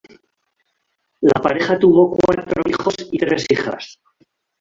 [1.21, 3.99] La pareja tuvo cuatro hijos y tres hijas.